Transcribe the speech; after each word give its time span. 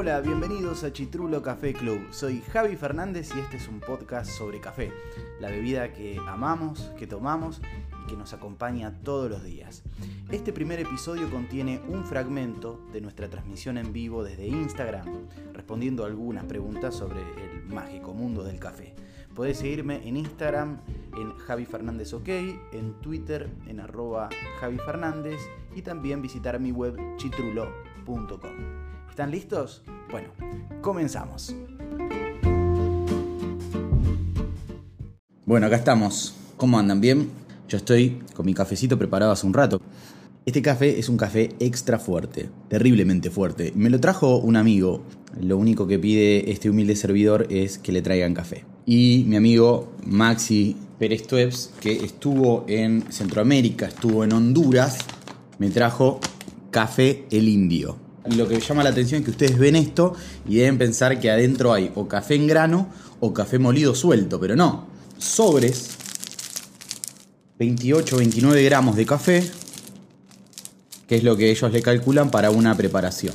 Hola, 0.00 0.22
bienvenidos 0.22 0.82
a 0.82 0.94
Chitrulo 0.94 1.42
Café 1.42 1.74
Club. 1.74 2.00
Soy 2.10 2.40
Javi 2.40 2.74
Fernández 2.74 3.32
y 3.36 3.38
este 3.38 3.58
es 3.58 3.68
un 3.68 3.80
podcast 3.80 4.30
sobre 4.30 4.58
café, 4.58 4.90
la 5.40 5.50
bebida 5.50 5.92
que 5.92 6.18
amamos, 6.26 6.90
que 6.98 7.06
tomamos 7.06 7.60
y 8.02 8.06
que 8.06 8.16
nos 8.16 8.32
acompaña 8.32 8.94
todos 9.02 9.30
los 9.30 9.44
días. 9.44 9.82
Este 10.30 10.54
primer 10.54 10.80
episodio 10.80 11.30
contiene 11.30 11.82
un 11.86 12.06
fragmento 12.06 12.80
de 12.94 13.02
nuestra 13.02 13.28
transmisión 13.28 13.76
en 13.76 13.92
vivo 13.92 14.24
desde 14.24 14.46
Instagram, 14.46 15.06
respondiendo 15.52 16.06
algunas 16.06 16.44
preguntas 16.44 16.94
sobre 16.94 17.20
el 17.20 17.66
mágico 17.66 18.14
mundo 18.14 18.42
del 18.42 18.58
café. 18.58 18.94
Podés 19.34 19.58
seguirme 19.58 20.08
en 20.08 20.16
Instagram 20.16 20.80
en 21.14 21.36
Javi 21.36 21.66
Fernández 21.66 22.14
OK, 22.14 22.28
en 22.72 22.94
Twitter 23.02 23.50
en 23.66 23.80
arroba 23.80 24.30
Javi 24.60 24.78
Fernández 24.78 25.42
y 25.76 25.82
también 25.82 26.22
visitar 26.22 26.58
mi 26.58 26.72
web 26.72 26.96
chitrulo.com. 27.18 28.89
¿Están 29.20 29.32
listos? 29.32 29.82
Bueno, 30.10 30.28
comenzamos. 30.80 31.54
Bueno, 35.44 35.66
acá 35.66 35.76
estamos. 35.76 36.34
¿Cómo 36.56 36.78
andan? 36.78 37.02
¿Bien? 37.02 37.28
Yo 37.68 37.76
estoy 37.76 38.22
con 38.32 38.46
mi 38.46 38.54
cafecito 38.54 38.96
preparado 38.96 39.30
hace 39.30 39.46
un 39.46 39.52
rato. 39.52 39.78
Este 40.46 40.62
café 40.62 40.98
es 40.98 41.10
un 41.10 41.18
café 41.18 41.50
extra 41.60 41.98
fuerte, 41.98 42.48
terriblemente 42.68 43.28
fuerte. 43.28 43.74
Me 43.76 43.90
lo 43.90 44.00
trajo 44.00 44.38
un 44.38 44.56
amigo. 44.56 45.02
Lo 45.38 45.58
único 45.58 45.86
que 45.86 45.98
pide 45.98 46.50
este 46.50 46.70
humilde 46.70 46.96
servidor 46.96 47.46
es 47.50 47.76
que 47.76 47.92
le 47.92 48.00
traigan 48.00 48.32
café. 48.32 48.64
Y 48.86 49.26
mi 49.28 49.36
amigo 49.36 49.92
Maxi 50.06 50.78
Pérez 50.98 51.26
Tuebs, 51.26 51.74
que 51.78 51.92
estuvo 51.92 52.64
en 52.68 53.12
Centroamérica, 53.12 53.84
estuvo 53.84 54.24
en 54.24 54.32
Honduras, 54.32 54.96
me 55.58 55.68
trajo 55.68 56.20
café 56.70 57.26
el 57.30 57.50
indio. 57.50 57.98
Lo 58.26 58.46
que 58.46 58.60
llama 58.60 58.84
la 58.84 58.90
atención 58.90 59.20
es 59.20 59.24
que 59.24 59.30
ustedes 59.30 59.58
ven 59.58 59.76
esto 59.76 60.14
y 60.46 60.56
deben 60.56 60.76
pensar 60.76 61.18
que 61.20 61.30
adentro 61.30 61.72
hay 61.72 61.90
o 61.94 62.06
café 62.06 62.34
en 62.34 62.46
grano 62.46 62.88
o 63.18 63.32
café 63.32 63.58
molido 63.58 63.94
suelto, 63.94 64.38
pero 64.38 64.56
no. 64.56 64.86
Sobres, 65.18 65.90
28 67.58 68.16
29 68.16 68.62
gramos 68.64 68.96
de 68.96 69.06
café, 69.06 69.42
que 71.06 71.16
es 71.16 71.24
lo 71.24 71.36
que 71.36 71.50
ellos 71.50 71.72
le 71.72 71.82
calculan 71.82 72.30
para 72.30 72.50
una 72.50 72.76
preparación. 72.76 73.34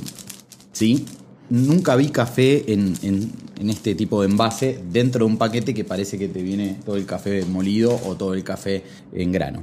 ¿Sí? 0.72 1.04
Nunca 1.48 1.94
vi 1.96 2.08
café 2.08 2.72
en, 2.72 2.94
en, 3.02 3.70
este 3.70 3.94
tipo 3.94 4.20
de 4.20 4.28
envase 4.28 4.80
dentro 4.90 5.24
de 5.24 5.32
un 5.32 5.38
paquete 5.38 5.74
que 5.74 5.84
parece 5.84 6.18
que 6.18 6.28
te 6.28 6.42
viene 6.42 6.78
todo 6.84 6.96
el 6.96 7.06
café 7.06 7.44
molido 7.44 8.00
o 8.04 8.16
todo 8.16 8.34
el 8.34 8.42
café 8.42 8.82
en 9.12 9.32
grano. 9.32 9.62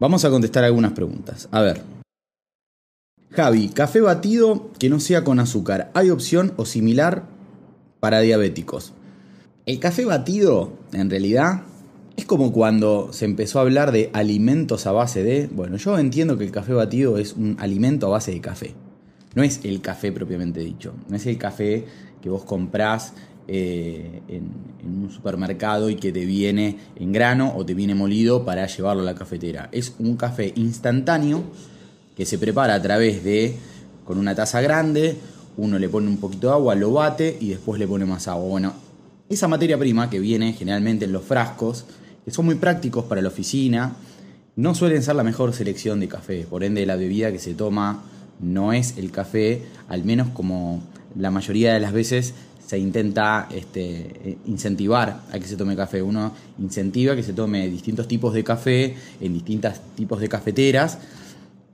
Vamos 0.00 0.24
a 0.24 0.30
contestar 0.30 0.64
algunas 0.64 0.92
preguntas. 0.92 1.48
A 1.50 1.60
ver, 1.60 1.82
Javi, 3.34 3.68
café 3.70 4.00
batido 4.00 4.70
que 4.78 4.88
no 4.88 5.00
sea 5.00 5.24
con 5.24 5.40
azúcar. 5.40 5.90
¿Hay 5.94 6.10
opción 6.10 6.52
o 6.56 6.64
similar 6.64 7.24
para 7.98 8.20
diabéticos? 8.20 8.92
El 9.66 9.80
café 9.80 10.04
batido, 10.04 10.74
en 10.92 11.10
realidad, 11.10 11.62
es 12.16 12.26
como 12.26 12.52
cuando 12.52 13.12
se 13.12 13.24
empezó 13.24 13.58
a 13.58 13.62
hablar 13.62 13.90
de 13.90 14.10
alimentos 14.12 14.86
a 14.86 14.92
base 14.92 15.24
de... 15.24 15.48
Bueno, 15.48 15.78
yo 15.78 15.98
entiendo 15.98 16.38
que 16.38 16.44
el 16.44 16.52
café 16.52 16.74
batido 16.74 17.18
es 17.18 17.32
un 17.32 17.56
alimento 17.58 18.06
a 18.06 18.10
base 18.10 18.30
de 18.30 18.40
café. 18.40 18.74
No 19.34 19.42
es 19.42 19.64
el 19.64 19.80
café 19.80 20.12
propiamente 20.12 20.60
dicho. 20.60 20.94
No 21.08 21.16
es 21.16 21.26
el 21.26 21.36
café 21.36 21.86
que 22.22 22.30
vos 22.30 22.44
comprás 22.44 23.14
eh, 23.48 24.22
en, 24.28 24.52
en, 24.80 25.02
un 25.02 25.10
supermercado 25.10 25.90
y 25.90 25.96
que 25.96 26.12
te 26.12 26.24
viene 26.24 26.78
en 26.94 27.10
grano 27.10 27.52
o 27.56 27.66
te 27.66 27.74
viene 27.74 27.96
molido 27.96 28.44
para 28.44 28.64
llevarlo 28.68 29.02
a 29.02 29.06
la 29.06 29.16
cafetera. 29.16 29.70
Es 29.72 29.96
un 29.98 30.16
café 30.16 30.52
instantáneo 30.54 31.42
que 32.16 32.26
se 32.26 32.38
prepara 32.38 32.74
a 32.74 32.82
través 32.82 33.24
de, 33.24 33.56
con 34.04 34.18
una 34.18 34.34
taza 34.34 34.60
grande, 34.60 35.16
uno 35.56 35.78
le 35.78 35.88
pone 35.88 36.08
un 36.08 36.18
poquito 36.18 36.48
de 36.48 36.52
agua, 36.54 36.74
lo 36.74 36.92
bate 36.92 37.36
y 37.40 37.50
después 37.50 37.78
le 37.78 37.86
pone 37.86 38.04
más 38.04 38.28
agua. 38.28 38.48
Bueno, 38.48 38.72
esa 39.28 39.48
materia 39.48 39.78
prima 39.78 40.10
que 40.10 40.18
viene 40.18 40.52
generalmente 40.52 41.04
en 41.04 41.12
los 41.12 41.24
frascos, 41.24 41.86
que 42.24 42.30
son 42.30 42.46
muy 42.46 42.56
prácticos 42.56 43.04
para 43.04 43.22
la 43.22 43.28
oficina, 43.28 43.96
no 44.56 44.74
suelen 44.74 45.02
ser 45.02 45.16
la 45.16 45.24
mejor 45.24 45.52
selección 45.52 46.00
de 46.00 46.08
café, 46.08 46.46
por 46.48 46.62
ende 46.62 46.86
la 46.86 46.96
bebida 46.96 47.32
que 47.32 47.38
se 47.38 47.54
toma 47.54 48.04
no 48.40 48.72
es 48.72 48.98
el 48.98 49.10
café, 49.10 49.62
al 49.88 50.04
menos 50.04 50.28
como 50.28 50.82
la 51.16 51.30
mayoría 51.30 51.72
de 51.72 51.80
las 51.80 51.92
veces 51.92 52.34
se 52.64 52.78
intenta 52.78 53.48
este, 53.52 54.38
incentivar 54.46 55.22
a 55.30 55.38
que 55.38 55.46
se 55.46 55.56
tome 55.56 55.76
café. 55.76 56.02
Uno 56.02 56.32
incentiva 56.58 57.14
que 57.14 57.22
se 57.22 57.32
tome 57.32 57.68
distintos 57.68 58.08
tipos 58.08 58.32
de 58.34 58.42
café 58.42 58.96
en 59.20 59.34
distintos 59.34 59.74
tipos 59.96 60.20
de 60.20 60.28
cafeteras 60.28 60.98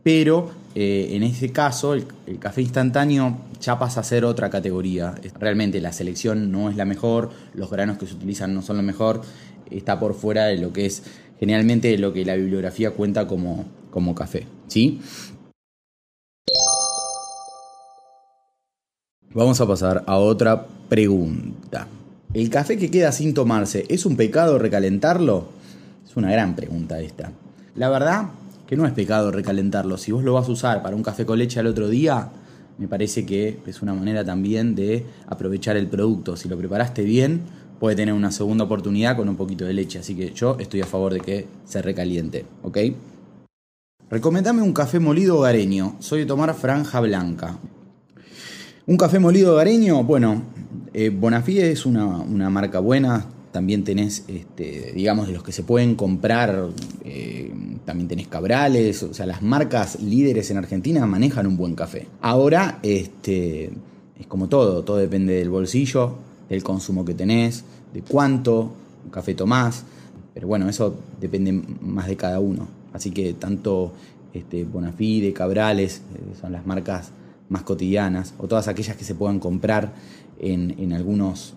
pero 0.03 0.51
eh, 0.75 1.09
en 1.13 1.23
ese 1.23 1.51
caso 1.51 1.95
el, 1.95 2.07
café 2.39 2.63
instantáneo 2.63 3.39
ya 3.61 3.79
pasa 3.79 4.01
a 4.01 4.05
ser 4.05 4.25
otra 4.25 4.51
categoría. 4.51 5.15
Realmente 5.39 5.81
la 5.81 5.93
selección 5.93 6.53
no 6.53 6.71
es 6.71 6.77
la 6.77 6.85
mejor, 6.85 7.31
los 7.55 7.71
granos 7.71 7.99
que 7.99 8.07
se 8.07 8.15
utilizan 8.15 8.55
no 8.55 8.63
son 8.63 8.77
lo 8.77 8.83
mejor, 8.83 9.23
está 9.71 9.99
por 9.99 10.15
fuera 10.15 10.47
de 10.47 10.59
lo 10.59 10.73
que 10.73 10.87
es 10.87 11.03
generalmente 11.39 11.97
lo 11.99 12.13
que 12.13 12.25
la 12.25 12.37
bibliografía 12.37 12.93
cuenta 12.93 13.27
como, 13.27 13.65
como 13.91 14.15
café. 14.15 14.47
¿sí? 14.69 15.01
Vamos 19.33 19.61
a 19.61 19.67
pasar 19.67 20.05
a 20.07 20.19
otra 20.19 20.67
pregunta. 20.89 21.87
¿El 22.33 22.49
café 22.51 22.77
que 22.77 22.91
queda 22.91 23.11
sin 23.11 23.35
tomarse 23.35 23.87
es 23.89 24.07
un 24.07 24.17
pecado 24.17 24.59
recalentarlo? 24.59 25.49
Es 26.05 26.17
una 26.17 26.31
gran 26.31 26.55
pregunta 26.55 27.01
esta. 27.01 27.33
La 27.75 27.89
verdad, 27.89 28.31
que 28.71 28.77
no 28.77 28.87
es 28.87 28.93
pecado 28.93 29.33
recalentarlo. 29.33 29.99
Si 29.99 30.13
vos 30.13 30.23
lo 30.23 30.35
vas 30.35 30.49
a 30.49 30.53
usar 30.53 30.81
para 30.81 30.95
un 30.95 31.03
café 31.03 31.27
con 31.27 31.41
leche 31.41 31.59
al 31.59 31.67
otro 31.67 31.89
día, 31.89 32.29
me 32.79 32.87
parece 32.87 33.27
que 33.27 33.59
es 33.67 33.83
una 33.83 33.95
manera 33.95 34.25
también 34.25 34.77
de 34.77 35.05
aprovechar 35.27 35.77
el 35.77 35.89
producto. 35.89 36.37
Si 36.37 36.49
lo 36.49 36.57
preparaste 36.57 37.03
bien, 37.03 37.41
puede 37.81 37.97
tener 37.97 38.15
una 38.15 38.31
segunda 38.31 38.63
oportunidad 38.63 39.17
con 39.17 39.29
un 39.29 39.35
poquito 39.35 39.65
de 39.65 39.73
leche. 39.73 39.99
Así 39.99 40.15
que 40.15 40.33
yo 40.33 40.57
estoy 40.61 40.83
a 40.83 40.87
favor 40.87 41.13
de 41.13 41.19
que 41.19 41.47
se 41.65 41.83
recaliente, 41.83 42.45
¿ok? 42.63 42.79
Recomendame 44.09 44.63
un 44.63 44.73
café 44.73 45.01
molido 45.01 45.39
hogareño. 45.39 45.97
Soy 45.99 46.21
de 46.21 46.27
tomar 46.27 46.55
franja 46.55 47.01
blanca. 47.01 47.59
Un 48.87 48.97
café 48.97 49.19
molido 49.19 49.55
hogareño, 49.55 50.05
bueno, 50.05 50.45
eh, 50.95 51.11
Bonafide 51.11 51.73
es 51.73 51.87
una, 51.87 52.07
una 52.07 52.51
marca 52.51 52.79
buena, 52.79 53.27
también 53.51 53.83
tenés, 53.83 54.25
este, 54.29 54.93
digamos, 54.95 55.27
de 55.27 55.35
los 55.35 55.43
que 55.43 55.53
se 55.53 55.65
pueden 55.65 55.97
comprar, 55.97 56.69
eh, 57.05 57.53
también 57.85 58.09
tenés 58.09 58.29
Cabrales, 58.29 59.03
o 59.03 59.15
sea, 59.15 59.27
las 59.27 59.43
marcas 59.43 60.01
líderes 60.01 60.51
en 60.51 60.59
Argentina 60.59 61.05
manejan 61.07 61.47
un 61.47 61.57
buen 61.57 61.75
café. 61.75 62.07
Ahora, 62.21 62.79
este, 62.83 63.71
es 64.19 64.27
como 64.27 64.49
todo, 64.49 64.83
todo 64.83 64.97
depende 64.97 65.35
del 65.35 65.51
bolsillo, 65.51 66.15
del 66.49 66.63
consumo 66.63 67.05
que 67.05 67.15
tenés, 67.15 67.65
de 67.93 68.03
cuánto 68.03 68.73
café 69.11 69.35
tomás, 69.35 69.85
pero 70.35 70.47
bueno, 70.47 70.69
eso 70.69 70.95
depende 71.21 71.53
más 71.81 72.07
de 72.07 72.17
cada 72.17 72.41
uno. 72.41 72.69
Así 72.93 73.11
que 73.11 73.35
tanto 73.35 73.93
este, 74.33 74.65
Bonafide, 74.65 75.33
Cabrales, 75.33 76.03
eh, 76.15 76.37
son 76.41 76.53
las 76.53 76.67
marcas 76.67 77.11
más 77.49 77.63
cotidianas, 77.63 78.35
o 78.39 78.47
todas 78.47 78.69
aquellas 78.69 78.97
que 78.97 79.05
se 79.05 79.15
puedan 79.15 79.41
comprar 79.41 79.93
en, 80.39 80.77
en 80.79 80.93
algunos 80.93 81.55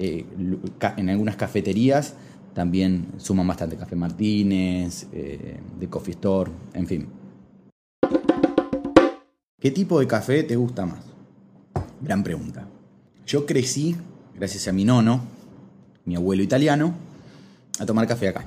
eh, 0.00 0.24
en 0.96 1.10
algunas 1.10 1.34
cafeterías 1.34 2.14
también 2.58 3.06
suman 3.18 3.46
bastante. 3.46 3.76
Café 3.76 3.94
Martínez, 3.94 5.06
eh, 5.12 5.60
de 5.78 5.88
Coffee 5.88 6.14
Store, 6.14 6.50
en 6.74 6.88
fin. 6.88 7.06
¿Qué 9.60 9.70
tipo 9.70 10.00
de 10.00 10.08
café 10.08 10.42
te 10.42 10.56
gusta 10.56 10.84
más? 10.84 10.98
Gran 12.00 12.24
pregunta. 12.24 12.66
Yo 13.24 13.46
crecí, 13.46 13.94
gracias 14.34 14.66
a 14.66 14.72
mi 14.72 14.84
nono, 14.84 15.20
mi 16.04 16.16
abuelo 16.16 16.42
italiano, 16.42 16.94
a 17.78 17.86
tomar 17.86 18.08
café 18.08 18.26
acá. 18.26 18.44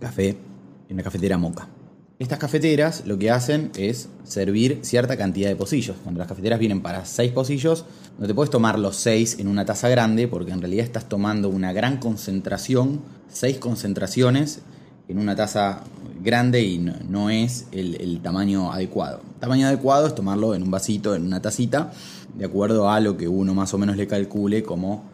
Café 0.00 0.36
en 0.88 0.96
la 0.96 1.04
cafetera 1.04 1.38
Moca. 1.38 1.68
Estas 2.18 2.40
cafeteras 2.40 3.04
lo 3.06 3.16
que 3.16 3.30
hacen 3.30 3.70
es 3.76 4.08
servir 4.24 4.80
cierta 4.82 5.16
cantidad 5.16 5.48
de 5.48 5.54
pocillos. 5.54 5.96
Cuando 6.02 6.18
las 6.18 6.26
cafeteras 6.26 6.58
vienen 6.58 6.82
para 6.82 7.04
seis 7.04 7.30
pocillos, 7.30 7.84
no 8.18 8.26
te 8.26 8.34
puedes 8.34 8.50
tomar 8.50 8.76
los 8.76 8.96
seis 8.96 9.38
en 9.38 9.46
una 9.46 9.64
taza 9.64 9.88
grande 9.88 10.26
porque 10.26 10.50
en 10.50 10.60
realidad 10.60 10.84
estás 10.84 11.08
tomando 11.08 11.48
una 11.48 11.72
gran 11.72 11.98
concentración, 11.98 13.02
seis 13.28 13.58
concentraciones 13.58 14.62
en 15.06 15.20
una 15.20 15.36
taza 15.36 15.84
grande 16.20 16.60
y 16.62 16.78
no, 16.78 17.30
es 17.30 17.68
el, 17.70 18.20
tamaño 18.20 18.72
adecuado. 18.72 19.20
El 19.34 19.40
tamaño 19.40 19.68
adecuado 19.68 20.08
es 20.08 20.14
tomarlo 20.16 20.56
en 20.56 20.64
un 20.64 20.72
vasito, 20.72 21.14
en 21.14 21.24
una 21.24 21.40
tacita, 21.40 21.92
de 22.36 22.44
acuerdo 22.44 22.90
a 22.90 22.98
lo 22.98 23.16
que 23.16 23.28
uno 23.28 23.54
más 23.54 23.72
o 23.74 23.78
menos 23.78 23.96
le 23.96 24.08
calcule 24.08 24.64
como 24.64 25.04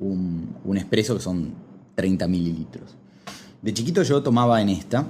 un, 0.00 0.56
un 0.64 0.76
expreso 0.76 1.14
que 1.14 1.22
son 1.22 1.54
30 1.94 2.26
mililitros. 2.26 2.96
De 3.62 3.72
chiquito 3.72 4.02
yo 4.02 4.24
tomaba 4.24 4.60
en 4.60 4.70
esta, 4.70 5.06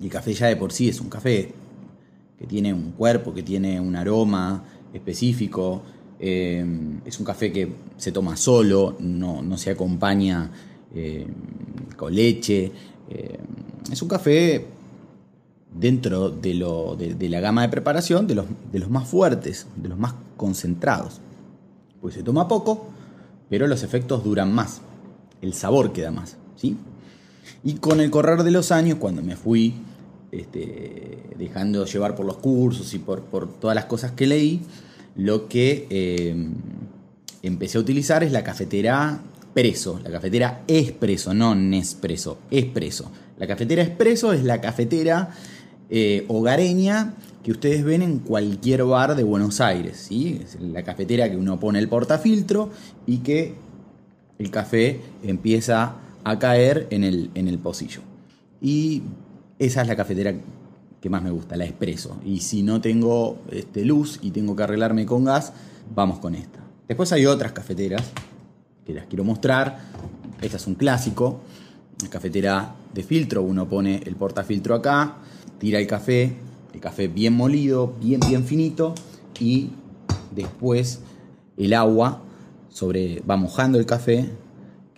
y 0.00 0.04
el 0.04 0.10
café 0.10 0.32
ya 0.32 0.46
de 0.46 0.56
por 0.56 0.72
sí 0.72 0.88
es 0.88 1.00
un 1.00 1.08
café 1.08 1.52
que 2.38 2.46
tiene 2.46 2.72
un 2.72 2.92
cuerpo, 2.92 3.34
que 3.34 3.42
tiene 3.42 3.80
un 3.80 3.96
aroma 3.96 4.62
específico. 4.92 5.82
Eh, 6.20 6.64
es 7.04 7.18
un 7.18 7.24
café 7.26 7.52
que 7.52 7.68
se 7.96 8.12
toma 8.12 8.36
solo, 8.36 8.96
no, 9.00 9.58
se 9.58 9.70
acompaña 9.70 10.50
eh, 10.94 11.26
con 11.96 12.14
leche. 12.14 12.70
Eh, 13.10 13.38
es 13.90 14.00
un 14.02 14.08
café 14.08 14.64
dentro 15.74 16.30
de, 16.30 16.54
lo, 16.54 16.96
de, 16.96 17.28
la 17.28 17.40
gama 17.40 17.62
de 17.62 17.68
preparación 17.68 18.26
de 18.26 18.36
los, 18.36 18.46
de 18.72 18.78
los, 18.78 18.90
más 18.90 19.08
fuertes, 19.08 19.66
de 19.76 19.88
los 19.88 19.98
más 19.98 20.14
concentrados. 20.36 21.20
Pues 22.00 22.14
se 22.14 22.22
toma 22.22 22.46
poco, 22.46 22.88
pero 23.48 23.66
los 23.66 23.82
efectos 23.82 24.22
duran 24.22 24.52
más. 24.52 24.80
El 25.42 25.54
sabor 25.54 25.92
queda 25.92 26.10
más, 26.10 26.36
¿sí? 26.56 26.76
Y 27.64 27.74
con 27.74 28.00
el 28.00 28.10
correr 28.10 28.42
de 28.42 28.50
los 28.50 28.72
años, 28.72 28.98
cuando 28.98 29.22
me 29.22 29.36
fui 29.36 29.74
este, 30.32 31.18
dejando 31.38 31.84
llevar 31.86 32.14
por 32.14 32.26
los 32.26 32.38
cursos 32.38 32.92
y 32.94 32.98
por, 32.98 33.22
todas 33.60 33.74
las 33.74 33.86
cosas 33.86 34.12
que 34.12 34.26
leí, 34.26 34.62
lo 35.16 35.48
que 35.48 35.86
eh, 35.90 36.36
empecé 37.42 37.78
a 37.78 37.80
utilizar 37.80 38.22
es 38.22 38.32
la 38.32 38.44
cafetera 38.44 39.20
Preso, 39.54 39.98
la 40.04 40.10
cafetera 40.10 40.62
Espresso, 40.68 41.34
no 41.34 41.54
Nespresso, 41.54 42.38
Espresso. 42.50 43.10
La 43.38 43.46
cafetera 43.46 43.82
Espresso 43.82 44.32
es 44.32 44.44
la 44.44 44.60
cafetera 44.60 45.30
eh, 45.90 46.24
hogareña 46.28 47.14
que 47.42 47.52
ustedes 47.52 47.82
ven 47.82 48.02
en 48.02 48.18
cualquier 48.18 48.84
bar 48.84 49.16
de 49.16 49.24
Buenos 49.24 49.60
Aires. 49.60 50.04
¿sí? 50.08 50.40
Es 50.44 50.60
la 50.60 50.82
cafetera 50.82 51.30
que 51.30 51.36
uno 51.36 51.58
pone 51.58 51.78
el 51.78 51.88
portafiltro 51.88 52.70
y 53.06 53.18
que 53.18 53.54
el 54.38 54.50
café 54.50 55.00
empieza 55.22 55.96
a 56.24 56.38
caer 56.38 56.86
en 56.90 57.04
el, 57.04 57.30
en 57.34 57.48
el 57.48 57.58
pocillo. 57.58 58.00
Y 58.60 59.02
esa 59.58 59.82
es 59.82 59.88
la 59.88 59.96
cafetera 59.96 60.34
que 61.00 61.10
más 61.10 61.22
me 61.22 61.30
gusta, 61.30 61.56
la 61.56 61.64
Espresso. 61.64 62.18
Y 62.24 62.40
si 62.40 62.62
no 62.62 62.80
tengo 62.80 63.38
este, 63.50 63.84
luz 63.84 64.18
y 64.22 64.30
tengo 64.30 64.56
que 64.56 64.62
arreglarme 64.64 65.06
con 65.06 65.24
gas, 65.24 65.52
vamos 65.94 66.18
con 66.18 66.34
esta. 66.34 66.60
Después 66.86 67.12
hay 67.12 67.26
otras 67.26 67.52
cafeteras 67.52 68.02
que 68.84 68.94
las 68.94 69.06
quiero 69.06 69.24
mostrar. 69.24 69.78
Esta 70.40 70.56
es 70.56 70.66
un 70.66 70.74
clásico, 70.74 71.40
cafetera 72.10 72.74
de 72.94 73.02
filtro. 73.02 73.42
Uno 73.42 73.68
pone 73.68 74.00
el 74.04 74.16
portafiltro 74.16 74.74
acá, 74.74 75.16
tira 75.58 75.78
el 75.78 75.86
café, 75.86 76.36
el 76.72 76.80
café 76.80 77.08
bien 77.08 77.34
molido, 77.34 77.94
bien, 78.00 78.20
bien 78.20 78.44
finito, 78.44 78.94
y 79.40 79.70
después 80.34 81.00
el 81.56 81.74
agua 81.74 82.22
sobre, 82.68 83.20
va 83.28 83.36
mojando 83.36 83.78
el 83.78 83.86
café, 83.86 84.30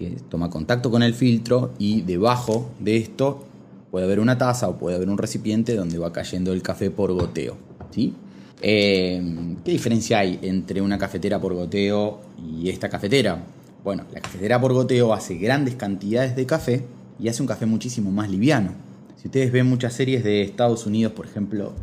que 0.01 0.17
toma 0.31 0.49
contacto 0.49 0.91
con 0.91 1.03
el 1.03 1.13
filtro, 1.13 1.73
y 1.79 2.01
debajo 2.01 2.71
de 2.81 2.97
esto 2.97 3.45
puede 3.91 4.07
haber 4.07 4.19
una 4.19 4.39
taza 4.39 4.67
o 4.67 4.79
puede 4.79 4.97
haber 4.97 5.11
un 5.11 5.19
recipiente 5.19 5.75
donde 5.75 5.99
va 5.99 6.11
cayendo 6.11 6.55
el 6.55 6.63
café 6.63 6.91
por 6.91 7.13
goteo. 7.13 7.57
¿sí? 7.91 8.15
Eh, 8.63 9.23
¿Qué 9.63 9.73
diferencia 9.73 10.21
hay 10.21 10.39
entre 10.41 10.81
una 10.81 10.97
cafetera 10.97 11.39
por 11.39 11.53
goteo 11.53 12.21
y 12.43 12.71
esta 12.71 12.89
cafetera? 12.89 13.45
Bueno, 13.85 14.05
la 14.11 14.21
cafetera 14.21 14.59
por 14.59 14.73
goteo 14.73 15.13
hace 15.13 15.37
grandes 15.37 15.75
cantidades 15.75 16.35
de 16.35 16.47
café 16.47 16.83
y 17.19 17.29
hace 17.29 17.43
un 17.43 17.49
café 17.49 17.67
muchísimo 17.67 18.11
más 18.11 18.31
liviano. 18.31 18.73
Si 19.17 19.29
ustedes 19.29 19.53
ven 19.53 19.67
muchas 19.67 19.93
series 19.93 20.25
de 20.25 20.41
Estados 20.41 20.87
Unidos, 20.87 21.13
por 21.13 21.27
ejemplo, 21.27 21.75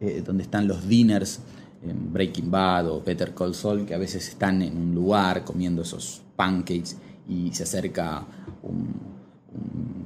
eh, 0.00 0.22
donde 0.24 0.44
están 0.44 0.66
los 0.66 0.88
dinners, 0.88 1.40
en 1.84 2.10
Breaking 2.10 2.50
Bad 2.50 2.88
o 2.88 3.04
Peter 3.04 3.34
Call 3.34 3.54
Saul, 3.54 3.84
que 3.84 3.94
a 3.94 3.98
veces 3.98 4.26
están 4.28 4.62
en 4.62 4.78
un 4.78 4.94
lugar 4.94 5.44
comiendo 5.44 5.82
esos 5.82 6.22
pancakes 6.36 6.96
y 7.28 7.52
se 7.52 7.64
acerca 7.64 8.24
un, 8.62 9.16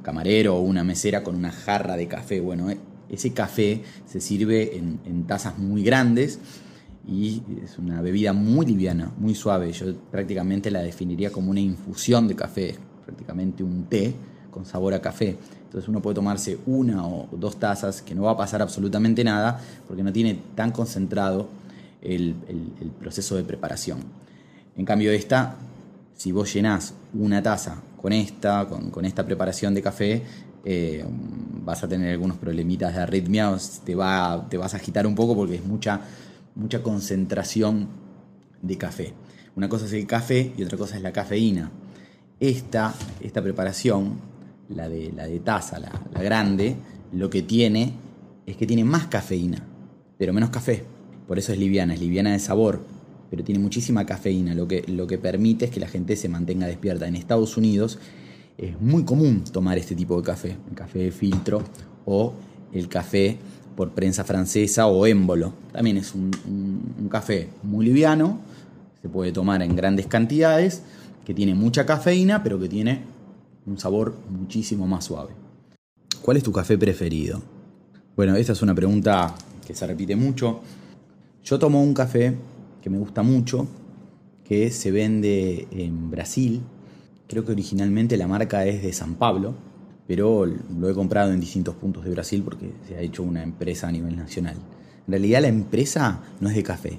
camarero 0.02 0.56
o 0.56 0.60
una 0.60 0.84
mesera 0.84 1.22
con 1.22 1.34
una 1.34 1.50
jarra 1.50 1.96
de 1.96 2.08
café. 2.08 2.40
Bueno, 2.40 2.70
e, 2.70 2.78
ese 3.08 3.32
café 3.32 3.82
se 4.06 4.20
sirve 4.20 4.76
en, 4.76 5.00
en 5.04 5.26
tazas 5.26 5.58
muy 5.58 5.82
grandes 5.82 6.38
y 7.06 7.42
es 7.64 7.78
una 7.78 8.00
bebida 8.00 8.32
muy 8.32 8.66
liviana, 8.66 9.12
muy 9.18 9.34
suave. 9.34 9.72
Yo 9.72 9.94
prácticamente 10.10 10.70
la 10.70 10.80
definiría 10.80 11.30
como 11.30 11.50
una 11.50 11.60
infusión 11.60 12.28
de 12.28 12.36
café, 12.36 12.76
prácticamente 13.04 13.62
un 13.64 13.84
té 13.84 14.14
con 14.50 14.64
sabor 14.64 14.94
a 14.94 15.00
café. 15.00 15.36
Entonces 15.64 15.88
uno 15.88 16.02
puede 16.02 16.16
tomarse 16.16 16.58
una 16.66 17.06
o 17.06 17.28
dos 17.32 17.58
tazas, 17.58 18.02
que 18.02 18.14
no 18.14 18.22
va 18.22 18.32
a 18.32 18.36
pasar 18.36 18.60
absolutamente 18.60 19.22
nada, 19.22 19.60
porque 19.86 20.02
no 20.02 20.12
tiene 20.12 20.36
tan 20.54 20.72
concentrado 20.72 21.48
el, 22.02 22.34
proceso 22.98 23.36
de 23.36 23.44
preparación. 23.44 24.00
En 24.76 24.84
cambio 24.84 25.12
esta, 25.12 25.56
si 26.20 26.32
vos 26.32 26.52
llenás 26.52 26.92
una 27.14 27.42
taza 27.42 27.80
con 27.96 28.12
esta, 28.12 28.68
con, 28.68 29.06
esta 29.06 29.24
preparación 29.24 29.72
de 29.72 29.80
café, 29.80 30.22
eh, 30.66 31.02
vas 31.64 31.82
a 31.82 31.88
tener 31.88 32.12
algunos 32.12 32.36
problemitas 32.36 32.94
de 32.94 33.00
arritmia, 33.00 33.56
te, 33.86 33.96
te 34.50 34.58
vas 34.58 34.74
a 34.74 34.76
agitar 34.76 35.06
un 35.06 35.14
poco 35.14 35.34
porque 35.34 35.54
es 35.54 35.64
mucha, 35.64 36.02
mucha 36.56 36.82
concentración 36.82 37.88
de 38.60 38.76
café. 38.76 39.14
Una 39.56 39.70
cosa 39.70 39.86
es 39.86 39.94
el 39.94 40.06
café 40.06 40.52
y 40.58 40.62
otra 40.62 40.76
cosa 40.76 40.98
es 40.98 41.02
la 41.02 41.10
cafeína. 41.10 41.70
Esta, 42.38 42.92
esta 43.22 43.40
preparación 43.40 44.18
la 44.68 44.90
de, 44.90 45.12
la 45.16 45.26
de 45.26 45.40
taza, 45.40 45.78
la, 45.78 46.22
grande, 46.22 46.76
lo 47.14 47.30
que 47.30 47.40
tiene 47.40 47.94
es 48.44 48.58
que 48.58 48.66
tiene 48.66 48.84
más 48.84 49.06
cafeína, 49.06 49.64
pero 50.18 50.34
menos 50.34 50.50
café. 50.50 50.84
Por 51.26 51.38
eso 51.38 51.54
es 51.54 51.58
liviana, 51.58 51.94
es 51.94 52.00
liviana 52.00 52.32
de 52.32 52.40
sabor, 52.40 52.82
pero 53.30 53.44
tiene 53.44 53.60
muchísima 53.60 54.04
cafeína, 54.04 54.54
lo 54.54 54.66
que, 54.66 54.82
lo 54.88 55.06
que 55.06 55.16
permite 55.16 55.66
es 55.66 55.70
que 55.70 55.80
la 55.80 55.88
gente 55.88 56.16
se 56.16 56.28
mantenga 56.28 56.66
despierta. 56.66 57.06
En 57.06 57.14
Estados 57.14 57.56
Unidos 57.56 57.98
es 58.58 58.78
muy 58.80 59.04
común 59.04 59.44
tomar 59.44 59.78
este 59.78 59.94
tipo 59.94 60.16
de 60.16 60.22
café, 60.22 60.56
el 60.68 60.74
café 60.74 60.98
de 60.98 61.12
filtro 61.12 61.62
o 62.04 62.34
el 62.72 62.88
café 62.88 63.38
por 63.76 63.92
prensa 63.92 64.24
francesa 64.24 64.88
o 64.88 65.06
émbolo. 65.06 65.54
También 65.72 65.96
es 65.96 66.14
un, 66.14 66.30
un 66.98 67.08
café 67.08 67.48
muy 67.62 67.86
liviano, 67.86 68.40
se 69.00 69.08
puede 69.08 69.32
tomar 69.32 69.62
en 69.62 69.76
grandes 69.76 70.06
cantidades, 70.06 70.82
que 71.24 71.32
tiene 71.32 71.54
mucha 71.54 71.86
cafeína, 71.86 72.42
pero 72.42 72.58
que 72.58 72.68
tiene 72.68 73.02
un 73.66 73.78
sabor 73.78 74.14
muchísimo 74.28 74.86
más 74.86 75.04
suave. 75.04 75.30
¿Cuál 76.22 76.36
es 76.36 76.42
tu 76.42 76.52
café 76.52 76.76
preferido? 76.76 77.40
Bueno, 78.16 78.34
esta 78.34 78.52
es 78.52 78.62
una 78.62 78.74
pregunta 78.74 79.34
que 79.66 79.74
se 79.74 79.86
repite 79.86 80.16
mucho. 80.16 80.60
Yo 81.44 81.58
tomo 81.58 81.82
un 81.82 81.94
café 81.94 82.34
que 82.82 82.90
me 82.90 82.98
gusta 82.98 83.22
mucho, 83.22 83.66
que 84.44 84.70
se 84.70 84.90
vende 84.90 85.68
en 85.70 86.10
Brasil. 86.10 86.62
Creo 87.28 87.44
que 87.44 87.52
originalmente 87.52 88.16
la 88.16 88.26
marca 88.26 88.66
es 88.66 88.82
de 88.82 88.92
San 88.92 89.14
Pablo, 89.14 89.54
pero 90.06 90.44
lo 90.46 90.90
he 90.90 90.94
comprado 90.94 91.32
en 91.32 91.40
distintos 91.40 91.76
puntos 91.76 92.04
de 92.04 92.10
Brasil 92.10 92.42
porque 92.42 92.72
se 92.88 92.96
ha 92.96 93.00
hecho 93.00 93.22
una 93.22 93.42
empresa 93.42 93.88
a 93.88 93.92
nivel 93.92 94.16
nacional. 94.16 94.56
En 95.06 95.12
realidad 95.12 95.42
la 95.42 95.48
empresa 95.48 96.20
no 96.40 96.48
es 96.48 96.56
de 96.56 96.62
café, 96.62 96.98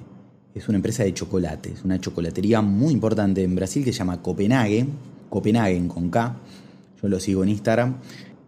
es 0.54 0.68
una 0.68 0.76
empresa 0.76 1.04
de 1.04 1.14
chocolate, 1.14 1.72
es 1.72 1.84
una 1.84 2.00
chocolatería 2.00 2.60
muy 2.62 2.92
importante 2.92 3.42
en 3.42 3.54
Brasil 3.54 3.84
que 3.84 3.92
se 3.92 3.98
llama 3.98 4.22
Copenhague, 4.22 4.86
Copenhagen 5.28 5.88
con 5.88 6.10
K, 6.10 6.36
yo 7.02 7.08
lo 7.08 7.18
sigo 7.20 7.42
en 7.42 7.50
Instagram, 7.50 7.96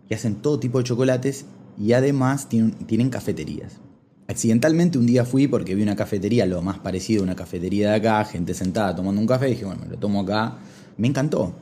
y 0.08 0.14
hacen 0.14 0.36
todo 0.36 0.58
tipo 0.58 0.78
de 0.78 0.84
chocolates 0.84 1.46
y 1.78 1.92
además 1.92 2.48
tienen, 2.48 3.10
cafeterías. 3.10 3.80
Accidentalmente 4.26 4.96
un 4.96 5.06
día 5.06 5.26
fui 5.26 5.48
porque 5.48 5.74
vi 5.74 5.82
una 5.82 5.96
cafetería, 5.96 6.46
lo 6.46 6.62
más 6.62 6.78
parecido 6.78 7.20
a 7.20 7.24
una 7.24 7.36
cafetería 7.36 7.90
de 7.90 7.96
acá, 7.96 8.24
gente 8.24 8.54
sentada 8.54 8.96
tomando 8.96 9.20
un 9.20 9.26
café, 9.26 9.48
y 9.48 9.50
dije, 9.52 9.66
bueno, 9.66 9.82
me 9.82 9.90
lo 9.90 9.98
tomo 9.98 10.22
acá. 10.22 10.56
Me 10.96 11.08
encantó, 11.08 11.52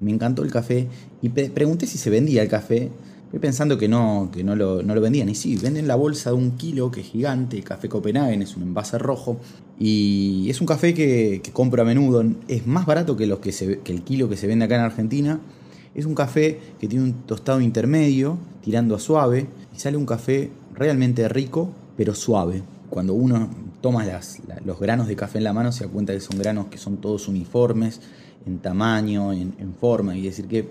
me 0.00 0.12
encantó 0.12 0.44
el 0.44 0.52
café 0.52 0.86
y 1.22 1.28
pregunté 1.28 1.86
si 1.86 1.98
se 1.98 2.10
vendía 2.10 2.42
el 2.42 2.48
café. 2.48 2.90
Fui 3.30 3.40
pensando 3.40 3.76
que 3.76 3.88
no, 3.88 4.30
que 4.32 4.42
no 4.44 4.56
lo, 4.56 4.82
no 4.82 4.94
lo 4.94 5.00
vendían. 5.00 5.28
Y 5.28 5.34
sí, 5.34 5.56
venden 5.56 5.86
la 5.86 5.96
bolsa 5.96 6.30
de 6.30 6.36
un 6.36 6.52
kilo, 6.52 6.90
que 6.90 7.00
es 7.00 7.08
gigante. 7.08 7.62
Café 7.62 7.88
Copenhagen 7.88 8.40
es 8.40 8.56
un 8.56 8.62
envase 8.62 8.96
rojo. 8.96 9.38
Y 9.78 10.46
es 10.48 10.60
un 10.62 10.66
café 10.66 10.94
que, 10.94 11.42
compro 11.52 11.82
a 11.82 11.84
menudo. 11.84 12.24
Es 12.46 12.66
más 12.66 12.86
barato 12.86 13.16
que, 13.16 13.26
los 13.26 13.40
que, 13.40 13.52
se, 13.52 13.80
que 13.80 13.92
el 13.92 14.02
kilo 14.02 14.30
que 14.30 14.36
se 14.36 14.46
vende 14.46 14.64
acá 14.64 14.76
en 14.76 14.82
Argentina. 14.82 15.40
Es 15.94 16.06
un 16.06 16.14
café 16.14 16.58
que 16.80 16.88
tiene 16.88 17.04
un 17.04 17.12
tostado 17.26 17.60
intermedio, 17.60 18.38
tirando 18.62 18.94
a 18.94 18.98
suave, 18.98 19.46
y 19.76 19.78
sale 19.78 19.98
un 19.98 20.06
café 20.06 20.50
realmente 20.74 21.28
rico, 21.28 21.70
pero 21.98 22.14
suave. 22.14 22.62
Cuando 22.88 23.12
uno 23.12 23.50
toma 23.80 24.06
los 24.64 24.78
granos 24.78 25.08
de 25.08 25.16
café 25.16 25.38
en 25.38 25.44
la 25.44 25.52
mano, 25.52 25.72
se 25.72 25.84
da 25.84 25.90
cuenta 25.90 26.12
que 26.12 26.20
son 26.20 26.38
granos 26.38 26.66
que 26.66 26.78
son 26.78 26.98
todos 26.98 27.26
uniformes, 27.26 28.00
en 28.46 28.60
tamaño, 28.60 29.32
en, 29.32 29.74
forma, 29.80 30.16
y 30.16 30.22
decir 30.22 30.46
que 30.46 30.68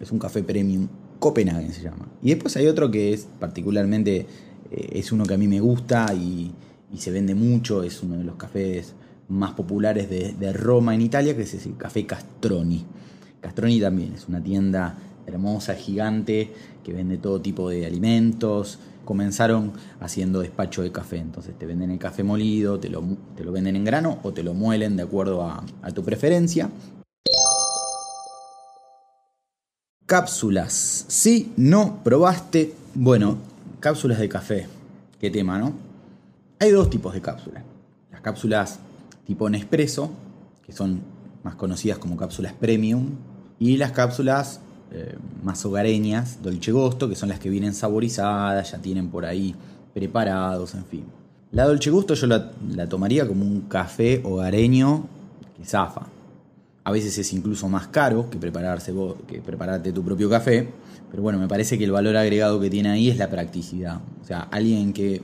es 0.00 0.10
un 0.10 0.18
café 0.18 0.42
premium. 0.42 0.88
Copenhagen 1.18 1.70
se 1.70 1.82
llama. 1.82 2.08
Y 2.22 2.30
después 2.30 2.56
hay 2.56 2.66
otro 2.66 2.90
que 2.90 3.12
es 3.12 3.28
particularmente, 3.38 4.26
eh, 4.70 4.88
es 4.92 5.12
uno 5.12 5.26
que 5.26 5.34
a 5.34 5.38
mí 5.38 5.46
me 5.46 5.60
gusta 5.60 6.14
y, 6.14 6.50
se 6.96 7.10
vende 7.10 7.34
mucho, 7.34 7.82
es 7.82 8.02
uno 8.02 8.16
de 8.16 8.24
los 8.24 8.36
cafés 8.36 8.94
más 9.28 9.52
populares 9.52 10.08
de, 10.08 10.32
de 10.32 10.52
Roma 10.54 10.94
en 10.94 11.02
Italia, 11.02 11.36
que 11.36 11.42
es 11.42 11.66
el 11.66 11.76
café 11.76 12.06
Castroni. 12.06 12.86
Castroni 13.42 13.80
también 13.80 14.14
es 14.14 14.26
una 14.26 14.42
tienda 14.42 14.96
hermosa, 15.26 15.74
gigante, 15.74 16.50
que 16.82 16.94
vende 16.94 17.18
todo 17.18 17.42
tipo 17.42 17.68
de 17.68 17.84
alimentos. 17.84 18.78
Comenzaron 19.08 19.72
haciendo 20.00 20.40
despacho 20.40 20.82
de 20.82 20.92
café, 20.92 21.16
entonces 21.16 21.58
te 21.58 21.64
venden 21.64 21.90
el 21.90 21.98
café 21.98 22.22
molido, 22.22 22.78
te 22.78 22.90
lo, 22.90 23.02
te 23.34 23.42
lo 23.42 23.52
venden 23.52 23.74
en 23.74 23.82
grano 23.82 24.18
o 24.22 24.34
te 24.34 24.42
lo 24.42 24.52
muelen 24.52 24.96
de 24.96 25.04
acuerdo 25.04 25.42
a, 25.46 25.64
a 25.80 25.90
tu 25.92 26.04
preferencia. 26.04 26.68
Cápsulas. 30.04 31.06
Si 31.08 31.54
no 31.56 32.04
probaste, 32.04 32.74
bueno, 32.92 33.38
cápsulas 33.80 34.18
de 34.18 34.28
café. 34.28 34.66
Qué 35.18 35.30
tema, 35.30 35.58
¿no? 35.58 35.72
Hay 36.58 36.70
dos 36.70 36.90
tipos 36.90 37.14
de 37.14 37.22
cápsulas. 37.22 37.64
Las 38.12 38.20
cápsulas 38.20 38.78
tipo 39.26 39.48
Nespresso, 39.48 40.10
que 40.66 40.72
son 40.72 41.00
más 41.44 41.54
conocidas 41.54 41.96
como 41.96 42.18
cápsulas 42.18 42.52
premium, 42.52 43.12
y 43.58 43.78
las 43.78 43.92
cápsulas 43.92 44.60
eh, 44.90 45.16
más 45.42 45.64
hogareñas, 45.64 46.42
Dolce 46.42 46.72
Gusto, 46.72 47.08
que 47.08 47.14
son 47.14 47.28
las 47.28 47.38
que 47.38 47.50
vienen 47.50 47.74
saborizadas, 47.74 48.72
ya 48.72 48.78
tienen 48.78 49.08
por 49.08 49.24
ahí 49.24 49.54
preparados, 49.92 50.74
en 50.74 50.84
fin. 50.84 51.04
La 51.52 51.66
Dolce 51.66 51.90
Gusto 51.90 52.14
yo 52.14 52.26
la, 52.26 52.88
tomaría 52.88 53.26
como 53.26 53.44
un 53.44 53.62
café 53.62 54.22
hogareño 54.24 55.06
que 55.56 55.64
zafa. 55.64 56.06
A 56.84 56.92
veces 56.92 57.18
es 57.18 57.32
incluso 57.32 57.68
más 57.68 57.88
caro 57.88 58.30
que, 58.30 58.38
prepararse 58.38 58.94
que 59.26 59.40
prepararte 59.40 59.92
tu 59.92 60.02
propio 60.02 60.30
café, 60.30 60.68
pero 61.10 61.22
bueno, 61.22 61.38
me 61.38 61.48
parece 61.48 61.76
que 61.76 61.84
el 61.84 61.92
valor 61.92 62.16
agregado 62.16 62.60
que 62.60 62.70
tiene 62.70 62.90
ahí 62.90 63.10
es 63.10 63.18
la 63.18 63.28
practicidad. 63.28 64.00
O 64.22 64.24
sea, 64.24 64.48
alguien 64.50 64.92
que 64.92 65.22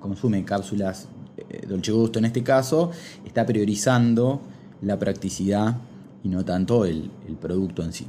consume 0.00 0.44
cápsulas 0.44 1.08
eh, 1.36 1.66
Dolce 1.66 1.92
Gusto 1.92 2.18
en 2.18 2.26
este 2.26 2.42
caso, 2.42 2.90
está 3.24 3.44
priorizando 3.44 4.40
la 4.82 4.98
practicidad 4.98 5.76
y 6.22 6.28
no 6.28 6.44
tanto 6.44 6.84
el, 6.84 7.10
el 7.28 7.36
producto 7.36 7.82
en 7.82 7.92
sí. 7.92 8.06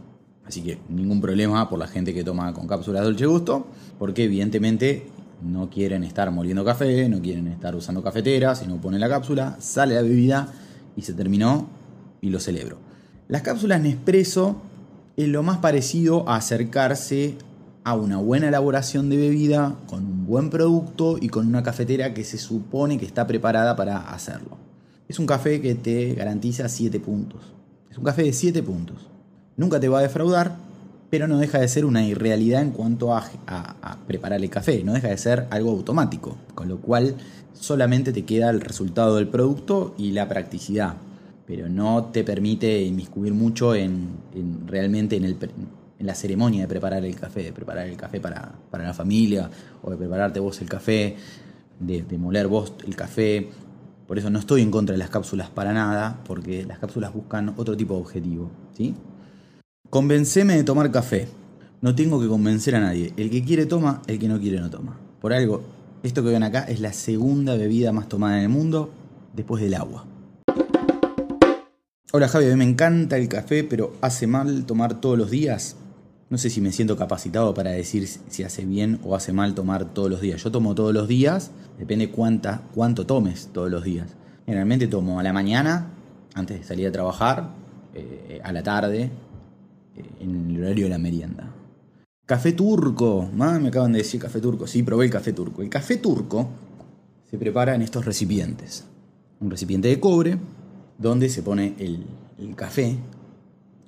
Así 0.47 0.61
que 0.61 0.79
ningún 0.87 1.19
problema 1.19 1.69
por 1.69 1.77
la 1.77 1.87
gente 1.87 2.13
que 2.13 2.23
toma 2.23 2.53
con 2.53 2.67
cápsulas 2.67 3.03
Dolce 3.03 3.25
Gusto, 3.25 3.67
porque 3.99 4.23
evidentemente 4.23 5.07
no 5.41 5.69
quieren 5.69 6.05
estar 6.05 6.31
moliendo 6.31 6.63
café, 6.63 7.09
no 7.09 7.21
quieren 7.21 7.47
estar 7.47 7.75
usando 7.75 8.01
cafeteras, 8.01 8.59
sino 8.59 8.79
pone 8.79 8.97
la 8.97 9.09
cápsula, 9.09 9.57
sale 9.59 9.95
la 9.95 10.01
bebida 10.01 10.53
y 10.95 11.01
se 11.01 11.13
terminó 11.13 11.67
y 12.21 12.29
lo 12.29 12.39
celebro. 12.39 12.77
Las 13.27 13.41
cápsulas 13.41 13.81
Nespresso 13.81 14.61
es 15.17 15.27
lo 15.27 15.43
más 15.43 15.57
parecido 15.57 16.27
a 16.29 16.37
acercarse 16.37 17.35
a 17.83 17.95
una 17.95 18.17
buena 18.17 18.47
elaboración 18.47 19.09
de 19.09 19.17
bebida 19.17 19.75
con 19.87 20.05
un 20.05 20.25
buen 20.25 20.49
producto 20.49 21.17
y 21.19 21.27
con 21.27 21.45
una 21.45 21.61
cafetera 21.61 22.13
que 22.13 22.23
se 22.23 22.37
supone 22.37 22.97
que 22.97 23.05
está 23.05 23.27
preparada 23.27 23.75
para 23.75 23.97
hacerlo. 23.97 24.57
Es 25.09 25.19
un 25.19 25.25
café 25.25 25.59
que 25.59 25.75
te 25.75 26.13
garantiza 26.13 26.69
7 26.69 27.01
puntos. 27.01 27.41
Es 27.91 27.97
un 27.97 28.05
café 28.05 28.23
de 28.23 28.33
7 28.33 28.63
puntos 28.63 29.07
nunca 29.57 29.79
te 29.79 29.89
va 29.89 29.99
a 29.99 30.03
defraudar, 30.03 30.55
pero 31.09 31.27
no 31.27 31.37
deja 31.37 31.59
de 31.59 31.67
ser 31.67 31.85
una 31.85 32.05
irrealidad 32.05 32.61
en 32.61 32.71
cuanto 32.71 33.15
a, 33.15 33.23
preparar 34.07 34.41
el 34.41 34.49
café, 34.49 34.83
no 34.83 34.93
deja 34.93 35.09
de 35.09 35.17
ser 35.17 35.47
algo 35.49 35.71
automático, 35.71 36.37
con 36.55 36.69
lo 36.69 36.79
cual 36.79 37.15
solamente 37.53 38.13
te 38.13 38.23
queda 38.23 38.49
el 38.49 38.61
resultado 38.61 39.15
del 39.15 39.27
producto 39.27 39.95
y 39.97 40.11
la 40.11 40.27
practicidad, 40.27 40.95
pero 41.45 41.69
no 41.69 42.05
te 42.05 42.23
permite 42.23 42.81
inmiscuir 42.83 43.33
mucho 43.33 43.73
en, 43.73 44.09
realmente 44.65 45.15
en, 45.15 45.37
la 45.99 46.13
ceremonia 46.13 46.61
de 46.61 46.67
preparar 46.67 47.03
el 47.03 47.15
café, 47.15 47.43
de 47.43 47.53
preparar 47.53 47.87
el 47.87 47.97
café 47.97 48.19
para, 48.19 48.53
la 48.71 48.93
familia, 48.93 49.49
o 49.81 49.89
de 49.89 49.97
prepararte 49.97 50.39
vos 50.39 50.61
el 50.61 50.69
café, 50.69 51.15
de, 51.79 52.03
de 52.03 52.17
moler 52.17 52.47
vos 52.47 52.73
el 52.85 52.95
café. 52.95 53.49
Por 54.05 54.17
eso 54.19 54.29
no 54.29 54.39
estoy 54.39 54.61
en 54.61 54.71
contra 54.71 54.93
de 54.93 54.99
las 54.99 55.09
cápsulas 55.09 55.49
para 55.49 55.73
nada, 55.73 56.19
porque 56.25 56.65
las 56.65 56.79
cápsulas 56.79 57.13
buscan 57.13 57.53
otro 57.57 57.75
tipo 57.75 57.95
de 57.95 58.01
objetivo, 58.01 58.51
¿sí? 58.73 58.93
Convenceme 59.89 60.58
de 60.58 60.65
tomar 60.65 60.91
café. 60.91 61.29
No 61.79 61.96
tengo 61.96 62.20
que 62.20 62.27
convencer 62.27 62.75
a 62.75 62.82
nadie. 62.82 63.13
El 63.15 63.29
que 63.29 63.41
quiere 63.41 63.65
toma, 63.65 64.01
el 64.08 64.20
que 64.20 64.27
no 64.27 64.38
quiere 64.38 64.60
no 64.60 64.70
toma. 64.70 65.00
Por 65.22 65.32
algo, 65.32 65.63
esto 66.03 66.22
que 66.24 66.29
ven 66.29 66.44
acá 66.44 66.65
es 66.65 66.82
la 66.82 66.91
segunda 66.91 67.56
bebida 67.56 67.94
más 67.94 68.10
tomada 68.10 68.38
en 68.38 68.44
el 68.44 68.50
mundo 68.50 68.89
después 69.34 69.63
del 69.63 69.75
agua. 69.75 70.06
Hola 72.12 72.27
Javi, 72.27 72.48
a 72.48 72.50
mí 72.50 72.56
me 72.58 72.65
encanta 72.65 73.15
el 73.15 73.29
café, 73.29 73.63
pero 73.63 73.94
¿hace 74.01 74.27
mal 74.27 74.65
tomar 74.65 75.00
todos 75.00 75.17
los 75.17 75.32
días? 75.32 75.77
No 76.29 76.38
sé 76.38 76.50
si 76.50 76.60
me 76.60 76.74
siento 76.74 76.98
capacitado 76.98 77.53
para 77.53 77.72
decir 77.72 78.08
si 78.08 78.44
hace 78.44 78.65
bien 78.65 79.00
o 79.06 79.15
hace 79.15 79.32
mal 79.32 79.56
tomar 79.56 79.86
todos 79.94 80.10
los 80.10 80.20
días. 80.20 80.44
Yo 80.44 80.51
tomo 80.51 80.75
todos 80.75 80.94
los 80.94 81.08
días, 81.08 81.51
depende 81.79 82.10
cuánta, 82.10 82.62
cuánto 82.75 83.06
tomes 83.06 83.51
todos 83.53 83.72
los 83.72 83.86
días. 83.86 84.10
Generalmente 84.46 84.88
tomo 84.88 85.22
a 85.22 85.24
la 85.24 85.32
mañana, 85.32 85.91
antes 86.34 86.60
de 86.60 86.65
salir 86.65 86.88
a 86.88 86.91
trabajar, 86.91 87.51
eh, 87.94 88.41
a 88.44 88.51
la 88.51 88.63
tarde, 88.63 89.12
en 90.19 90.49
el 90.51 90.63
horario 90.63 90.85
de 90.85 90.89
la 90.89 90.97
merienda. 90.97 91.53
Café 92.25 92.51
turco, 92.51 93.29
me 93.33 93.67
acaban 93.67 93.93
de 93.93 93.99
decir 93.99 94.19
café 94.19 94.41
turco, 94.41 94.67
sí, 94.67 94.83
probé 94.83 95.05
el 95.05 95.11
café 95.11 95.31
turco. 95.33 95.61
El 95.61 95.69
café 95.69 95.97
turco 95.97 96.49
se 97.29 97.37
prepara 97.37 97.73
en 97.75 97.81
estos 97.81 98.05
recipientes. 98.05 98.85
Un 99.39 99.49
recipiente 99.49 99.87
de 99.87 99.99
cobre 99.99 100.37
donde 100.97 101.29
se 101.29 101.41
pone 101.41 101.75
el, 101.79 102.05
el 102.37 102.55
café 102.55 102.97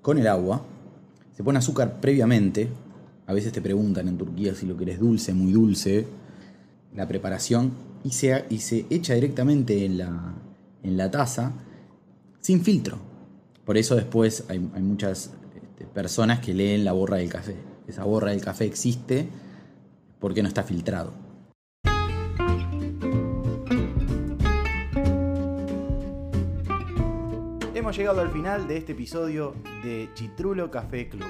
con 0.01 0.17
el 0.17 0.27
agua, 0.27 0.63
se 1.35 1.43
pone 1.43 1.59
azúcar 1.59 1.99
previamente, 1.99 2.69
a 3.25 3.33
veces 3.33 3.51
te 3.51 3.61
preguntan 3.61 4.07
en 4.07 4.17
Turquía 4.17 4.55
si 4.55 4.65
lo 4.65 4.77
querés 4.77 4.99
dulce, 4.99 5.33
muy 5.33 5.51
dulce, 5.51 6.07
la 6.95 7.07
preparación, 7.07 7.71
y 8.03 8.11
se, 8.11 8.45
y 8.49 8.59
se 8.59 8.85
echa 8.89 9.13
directamente 9.13 9.85
en 9.85 9.97
la, 9.97 10.33
en 10.83 10.97
la 10.97 11.11
taza 11.11 11.53
sin 12.39 12.61
filtro. 12.61 12.97
Por 13.65 13.77
eso 13.77 13.95
después 13.95 14.45
hay, 14.47 14.67
hay 14.73 14.81
muchas 14.81 15.31
este, 15.79 15.85
personas 15.85 16.39
que 16.39 16.53
leen 16.53 16.83
la 16.83 16.91
borra 16.91 17.17
del 17.17 17.29
café. 17.29 17.55
Esa 17.87 18.03
borra 18.03 18.31
del 18.31 18.41
café 18.41 18.65
existe 18.65 19.29
porque 20.19 20.41
no 20.41 20.47
está 20.47 20.63
filtrado. 20.63 21.13
Hemos 27.73 27.95
llegado 27.97 28.21
al 28.21 28.29
final 28.29 28.67
de 28.67 28.77
este 28.77 28.91
episodio 28.91 29.55
de 29.83 30.09
Chitrulo 30.13 30.69
Café 30.69 31.07
Club. 31.07 31.29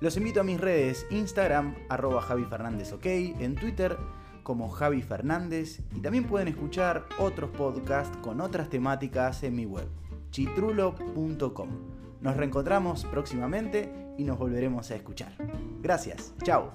Los 0.00 0.16
invito 0.16 0.40
a 0.40 0.44
mis 0.44 0.60
redes, 0.60 1.06
Instagram, 1.10 1.74
arroba 1.88 2.22
Javi 2.22 2.44
Fernández 2.44 2.92
OK, 2.92 3.06
en 3.06 3.56
Twitter 3.56 3.96
como 4.42 4.68
Javi 4.68 5.02
Fernández 5.02 5.80
y 5.94 6.00
también 6.00 6.24
pueden 6.24 6.48
escuchar 6.48 7.06
otros 7.18 7.50
podcasts 7.50 8.16
con 8.18 8.40
otras 8.40 8.68
temáticas 8.68 9.42
en 9.44 9.54
mi 9.54 9.66
web, 9.66 9.86
chitrulo.com. 10.30 11.91
Nos 12.22 12.36
reencontramos 12.36 13.04
próximamente 13.04 13.92
y 14.16 14.24
nos 14.24 14.38
volveremos 14.38 14.90
a 14.90 14.94
escuchar. 14.94 15.32
Gracias, 15.80 16.34
chao. 16.44 16.72